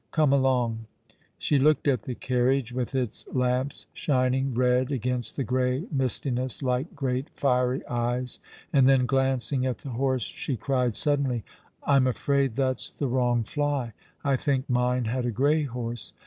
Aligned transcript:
Come 0.09 0.33
along." 0.33 0.87
She 1.37 1.59
looked 1.59 1.87
at 1.87 2.01
the 2.05 2.15
carriage, 2.15 2.73
with 2.73 2.95
its 2.95 3.27
lamps 3.33 3.85
shining 3.93 4.55
red 4.55 4.91
against 4.91 5.35
the 5.35 5.43
grey 5.43 5.85
mistiness 5.91 6.63
like 6.63 6.95
great 6.95 7.29
fiery 7.29 7.85
eyes, 7.85 8.39
and 8.73 8.89
then, 8.89 9.05
glancing 9.05 9.63
at 9.63 9.77
the 9.77 9.89
horse, 9.91 10.23
she 10.23 10.57
cried 10.57 10.95
suddenly," 10.95 11.43
I'm 11.83 12.07
afraid 12.07 12.55
that's 12.55 12.89
the 12.89 13.05
wrong 13.05 13.43
fly. 13.43 13.93
I 14.23 14.37
think 14.37 14.67
mine 14.67 15.05
had 15.05 15.23
a 15.23 15.29
grey 15.31 15.65
horse." 15.65 16.13